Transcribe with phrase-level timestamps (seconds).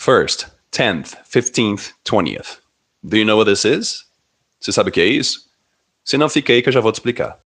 [0.00, 2.60] First, 10th, 15th, 20th.
[3.06, 4.06] Do you know what this is?
[4.58, 5.40] Você sabe o que é isso?
[6.02, 7.38] Se não, fica aí que eu já vou te explicar.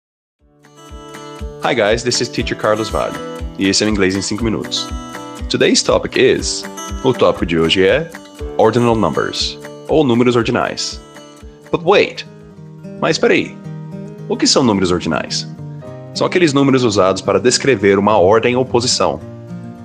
[1.64, 3.16] Hi guys, this is Teacher Carlos Vale,
[3.58, 4.86] e esse é o Inglês em 5 minutos.
[5.48, 6.62] Today's topic is,
[7.02, 8.10] o tópico de hoje é
[8.58, 9.58] Ordinal Numbers,
[9.88, 11.00] ou números ordinais.
[11.70, 12.26] But wait,
[13.00, 13.56] mas espera aí,
[14.28, 15.48] o que são números ordinais?
[16.12, 19.18] São aqueles números usados para descrever uma ordem ou posição,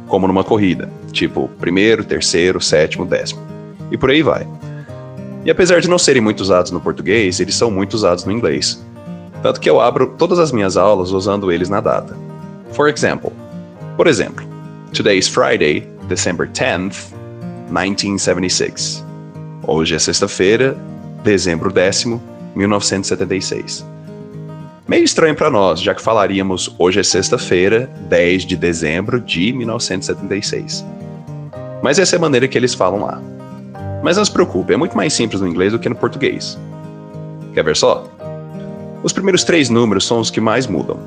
[0.08, 3.42] como numa corrida, tipo primeiro, terceiro, sétimo, décimo,
[3.92, 4.48] e por aí vai.
[5.46, 8.84] E apesar de não serem muito usados no português, eles são muito usados no inglês.
[9.42, 12.18] Tanto que eu abro todas as minhas aulas usando eles na data.
[12.72, 13.32] For example,
[13.96, 14.46] por exemplo,
[14.94, 17.14] Today is Friday, December 10th,
[17.70, 19.06] 1976.
[19.66, 20.78] Hoje é sexta-feira,
[21.24, 22.22] dezembro décimo,
[22.56, 23.86] 1976.
[24.88, 30.86] Meio estranho para nós, já que falaríamos hoje é sexta-feira, 10 de dezembro de 1976.
[31.84, 33.22] Mas essa é a maneira que eles falam lá.
[34.02, 36.58] Mas não se preocupe, é muito mais simples no inglês do que no português.
[37.54, 38.08] Quer ver só?
[39.04, 40.98] Os primeiros três números são os que mais mudam: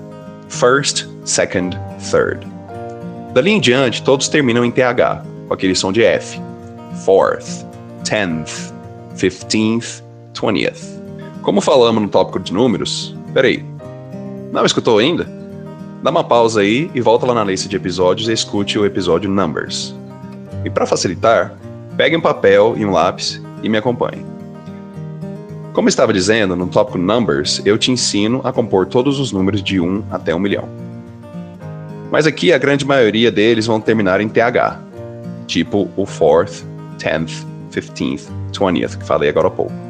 [0.50, 1.74] first, second,
[2.10, 2.46] third.
[3.32, 6.38] Dali em diante, todos terminam em TH, com aquele som de F.
[7.06, 7.64] Fourth,
[8.04, 8.74] tenth,
[9.16, 10.02] fifteenth,
[10.34, 11.00] twentieth.
[11.40, 13.69] Como falamos no tópico de números, peraí,
[14.52, 15.26] não escutou ainda?
[16.02, 19.30] Dá uma pausa aí e volta lá na lista de episódios e escute o episódio
[19.30, 19.94] Numbers.
[20.64, 21.54] E para facilitar,
[22.00, 24.24] Pegue um papel e um lápis e me acompanhe.
[25.74, 29.78] Como estava dizendo, no tópico Numbers, eu te ensino a compor todos os números de
[29.78, 30.66] 1 até 1 milhão.
[32.10, 34.80] Mas aqui a grande maioria deles vão terminar em TH,
[35.46, 36.64] tipo o 4th,
[36.98, 39.89] 10th, 15th, 20th, que falei agora há pouco.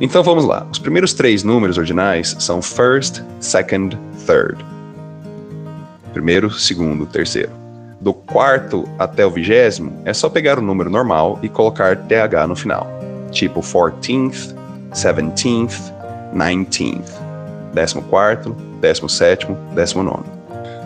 [0.00, 0.66] Então vamos lá.
[0.70, 4.64] Os primeiros três números ordinais são first, second, third.
[6.12, 7.60] Primeiro, segundo, terceiro
[8.00, 12.56] do quarto até o vigésimo, é só pegar o número normal e colocar TH no
[12.56, 12.86] final,
[13.30, 14.54] tipo 14th,
[14.92, 15.92] 17th,
[16.34, 17.10] 19th,
[17.74, 20.22] 14º, 17º, 19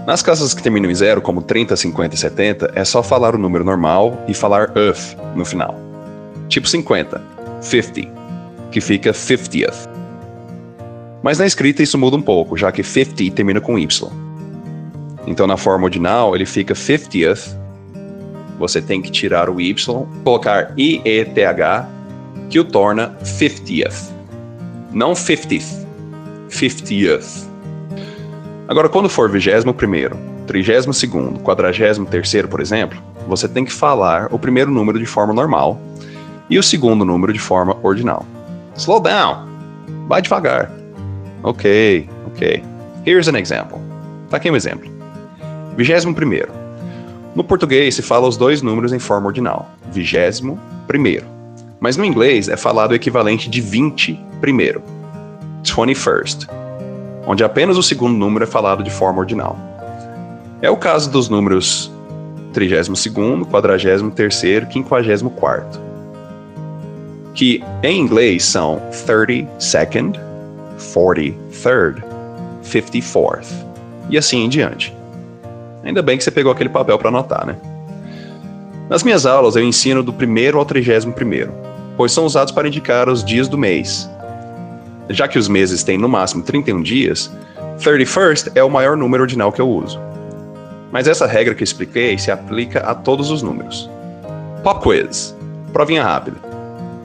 [0.06, 3.38] Nas casas que terminam em zero, como 30, 50 e 70, é só falar o
[3.38, 5.78] número normal e falar UF no final.
[6.48, 7.22] Tipo 50,
[7.60, 8.23] 50,
[8.74, 9.88] que fica 50th.
[11.22, 14.10] Mas na escrita isso muda um pouco, já que 50 termina com Y.
[15.28, 17.56] Então, na forma ordinal, ele fica 50th.
[18.58, 21.86] Você tem que tirar o Y, colocar IETH,
[22.50, 24.10] que o torna 50th.
[24.92, 25.86] Não 50th,
[26.48, 27.46] 50th.
[28.66, 30.18] Agora, quando for 21 primeiro,
[30.48, 35.32] 32 segundo, 43 terceiro, por exemplo, você tem que falar o primeiro número de forma
[35.32, 35.80] normal
[36.50, 38.26] e o segundo número de forma ordinal.
[38.76, 39.46] Slow down.
[40.08, 40.70] Vai devagar.
[41.42, 42.62] Ok, ok.
[43.06, 43.78] Here's an example.
[44.30, 44.90] Tá aqui um exemplo.
[45.76, 46.12] 21.
[47.34, 51.26] No português se fala os dois números em forma ordinal, vigésimo primeiro.
[51.80, 54.82] Mas no inglês é falado o equivalente de 20 primeiro,
[55.62, 56.48] 21st,
[57.26, 59.58] onde apenas o segundo número é falado de forma ordinal.
[60.62, 61.92] É o caso dos números
[62.54, 65.93] 32º, 43º, 54
[67.34, 70.18] que em inglês são 32nd,
[70.78, 72.02] 43rd,
[72.62, 73.52] 54th
[74.08, 74.94] e assim em diante.
[75.82, 77.56] Ainda bem que você pegou aquele papel para anotar, né?
[78.88, 81.52] Nas minhas aulas eu ensino do primeiro ao trigésimo primeiro,
[81.96, 84.08] pois são usados para indicar os dias do mês.
[85.10, 87.30] Já que os meses têm no máximo 31 dias,
[87.78, 90.00] 31st é o maior número ordinal que eu uso.
[90.92, 93.90] Mas essa regra que eu expliquei se aplica a todos os números.
[94.62, 95.34] Pop quiz.
[95.72, 96.53] Provinha rápida.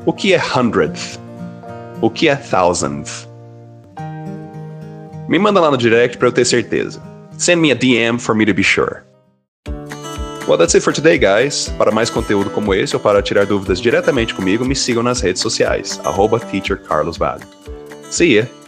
[0.09, 1.19] O que é hundredth?
[2.01, 3.27] O que é thousandth?
[5.27, 6.99] Me manda lá no direct para eu ter certeza.
[7.37, 9.03] Send me a DM for me to be sure.
[10.47, 11.71] Well, that's it for today, guys.
[11.77, 15.43] Para mais conteúdo como esse ou para tirar dúvidas diretamente comigo, me sigam nas redes
[15.43, 16.41] sociais, arroba
[18.09, 18.58] See ya!